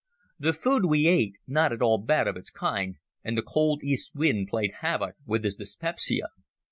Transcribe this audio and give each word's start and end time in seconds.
The 0.39 0.53
food 0.53 0.85
we 0.85 1.05
ate—not 1.05 1.71
at 1.71 1.83
all 1.83 1.99
bad 1.99 2.27
of 2.27 2.35
its 2.35 2.49
kind—and 2.49 3.37
the 3.37 3.43
cold 3.43 3.83
east 3.83 4.15
wind 4.15 4.47
played 4.47 4.73
havoc 4.79 5.13
with 5.27 5.43
his 5.43 5.57
dyspepsia. 5.57 6.29